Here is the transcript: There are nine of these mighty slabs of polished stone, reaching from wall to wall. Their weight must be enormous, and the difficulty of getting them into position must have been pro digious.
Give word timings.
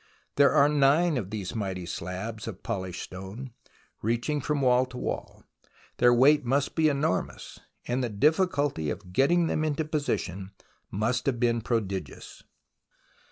There 0.35 0.51
are 0.51 0.67
nine 0.67 1.15
of 1.15 1.29
these 1.29 1.53
mighty 1.53 1.85
slabs 1.85 2.47
of 2.47 2.63
polished 2.63 3.03
stone, 3.03 3.51
reaching 4.01 4.41
from 4.41 4.61
wall 4.61 4.87
to 4.87 4.97
wall. 4.97 5.43
Their 5.97 6.11
weight 6.11 6.43
must 6.43 6.73
be 6.73 6.89
enormous, 6.89 7.59
and 7.85 8.03
the 8.03 8.09
difficulty 8.09 8.89
of 8.89 9.13
getting 9.13 9.45
them 9.45 9.63
into 9.63 9.85
position 9.85 10.53
must 10.89 11.27
have 11.27 11.39
been 11.39 11.61
pro 11.61 11.81
digious. 11.81 12.41